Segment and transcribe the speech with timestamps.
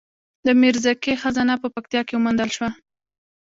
[0.45, 2.69] د میرزکې خزانه په پکتیا کې وموندل شوه